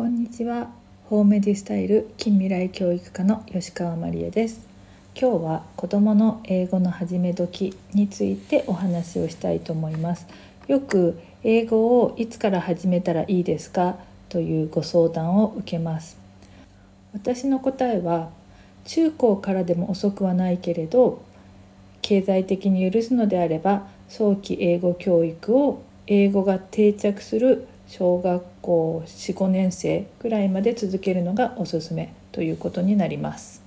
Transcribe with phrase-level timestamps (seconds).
[0.00, 0.70] こんにちは。
[1.10, 4.66] ホームディスタイル近未来教育科の吉川真理恵です。
[5.14, 10.26] 今日は子供の英語の始め時についてお話をしたいと思います。
[10.68, 13.98] よく英語をいつから始めたらいいですか？
[14.30, 16.16] というご相談を受けます。
[17.12, 18.30] 私の答えは
[18.86, 21.22] 中高からでも遅くはないけれど
[22.00, 33.62] 経済的に許すのであれば早期英語教育を英語が定着する小学校45年生ぐらいまで続けるのがおすすめということになります。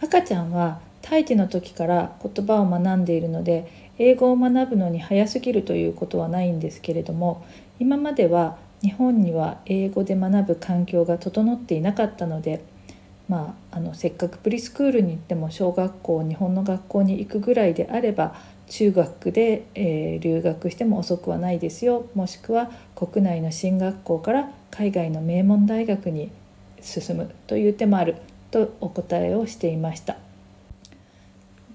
[0.00, 7.46] 赤ちゃんは胎児の時から言葉を学んでいるので英語を学ぶのに早すぎるということはないんですけれども
[7.78, 12.64] 今までは日本には英語で学ぶ環境が整っていなかったので
[13.28, 18.34] まあ、あのせっかくプリスクールに行っても小学校日本の学校に行くぐらいであれば
[18.72, 22.06] 中学で、えー、留学しても遅くはないですよ。
[22.14, 26.30] もしくは国内の進学校から海外の名門大学に
[26.80, 28.16] 進むという手もある。
[28.50, 30.16] とお答えをしていました。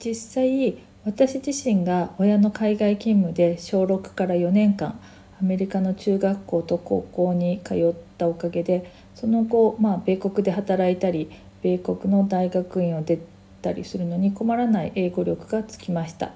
[0.04, 5.00] 実際私自身が親の海外勤務で小6から4年間
[5.40, 11.30] アメリカの中学校と高校に通ったおかげでその後、まあ、米国で働いたり
[11.62, 13.20] 米国の大学院を出
[13.62, 16.32] たりするのに困らない英語力がつきました。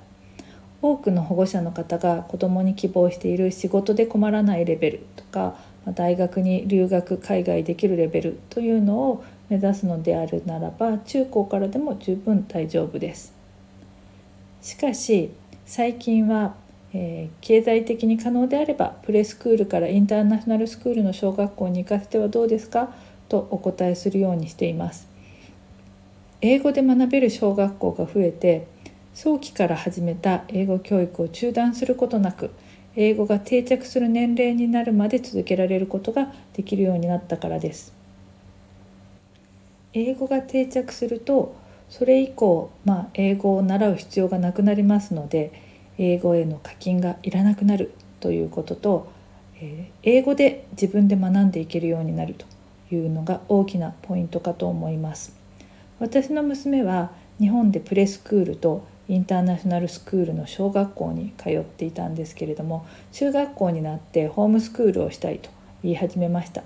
[0.82, 5.56] 多くの保護者の方が子どもに希望している仕事で困らないレベルとか
[5.94, 13.34] 大学に留学海外できるレベルというのを目指すのであるならば中高からでも十分大丈夫です。
[14.62, 15.32] しかし
[15.66, 16.56] 最近は、
[16.94, 22.94] えー、経済的に可能であればプレスクールからインターナショナルスクールの小学校に行かせてはどうですか？
[23.28, 25.08] とお答えするようにしています。
[26.42, 28.68] 英語で学べる小学校が増えて
[29.14, 32.52] 早期から始めた英語教育を中断することなく
[32.96, 37.94] 英語が定着する年齢になるまで続けられることができるようになったからです。
[39.94, 41.56] 英語が定着すると
[41.90, 45.52] それ以降、まあ、英語を習う必要がなくなりますので
[45.98, 49.12] 英語への課金がいらなくなるということと、
[49.60, 52.46] え英語で自分で学んでいけるようになると
[52.96, 55.36] いうのが大きなポイントかと思います。
[56.00, 65.50] 私の娘は日本でプレスクールとインターナショナルスクールの小学校に通っていたんですけれども中学校になってホームスクールをしたいと
[65.84, 66.64] 言い始めました。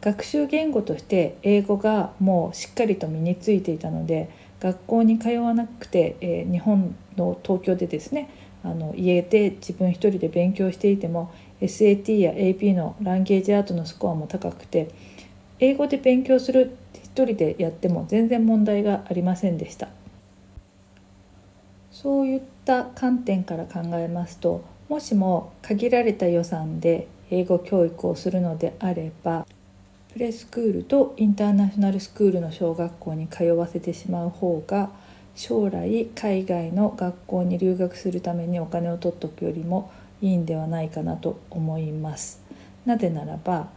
[0.00, 4.30] 学習言語として英語がもうしっかりと身についていたので
[4.60, 8.30] 学校に通わなくて、えー、日本の東京でですね
[8.62, 14.92] あの家で自分一人で勉強していても SAT や AP のランゲージアートのスコアも高くて
[15.58, 19.88] 英語で勉強する一人でやっても全然問題がありませんでした。
[22.00, 29.44] そういった観点から考えますともしも限られた予算で英語教育をするのであれば
[30.12, 34.90] プレスクールとインターナショナルスクールの小学校に通わせてしまう方が
[35.34, 39.90] 将来海外の学校に留学するためにお金を取っておくよりも
[40.22, 42.40] いいんではないかなと思います。
[42.86, 43.70] なぜならば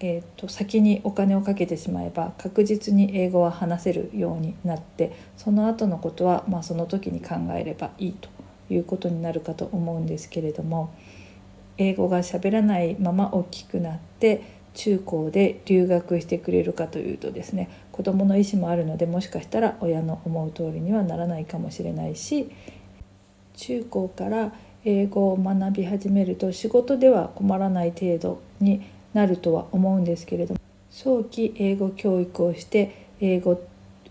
[0.00, 8.28] えーと、先にお金をかけてしまえば確実に英語は話せるようになってその後のことは、まあ、その時に考えればいいと
[8.68, 10.94] いうことになるかと思うんですけれども
[11.78, 14.42] 英語が喋らないまま大きくなって
[14.74, 22.50] 中高で留学してくれるかというとですね子どもの意思もあるのでもしかしたら親の思う通りにはならないかもしれないし
[23.54, 24.52] 中高から
[24.84, 30.60] 英語を学び始めると仕事では困らない程度になるとは思うんですけれども
[30.90, 33.58] 早期英語教育をして英語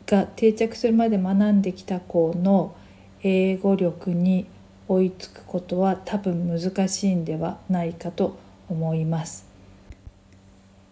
[0.07, 2.75] が定着するまで学んできた子の
[3.21, 4.47] 英語力に
[4.87, 8.37] 追いつくことは多分難しいんではないかと
[8.69, 9.45] 思います。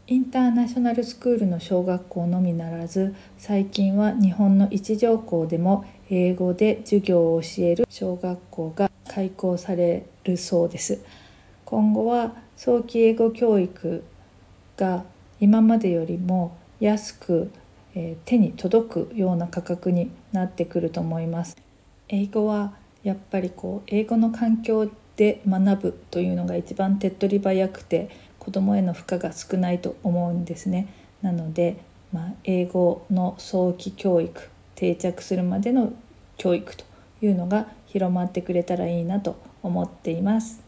[0.08, 11.00] インターナショナルスクールの小学校のみならず最近は日本の一条校でも英語で授業を教える小学校が開校されるそうです。
[11.66, 14.04] 今後は早期英語教育
[14.78, 15.04] が
[15.40, 17.52] 今までよりも安く、
[17.96, 21.58] えー、手に届くような価格になってくると思います。
[22.10, 22.74] 英語は
[23.04, 30.88] やっぱりこう英語の環境で学ぶというのが一番手っ取り早くて子どもへの負荷が少ないと思うんですね。
[31.22, 31.78] なので、
[32.12, 35.94] まあ、英語の早期教育定着するまでの
[36.38, 36.84] 教育と
[37.22, 40.63] いうのが広まってくれたらいいなと思っています。